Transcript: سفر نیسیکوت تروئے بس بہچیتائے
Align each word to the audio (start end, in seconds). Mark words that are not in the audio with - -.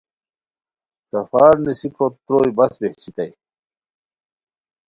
سفر 1.11 1.51
نیسیکوت 1.63 2.13
تروئے 2.25 2.51
بس 2.57 2.73
بہچیتائے 2.81 3.31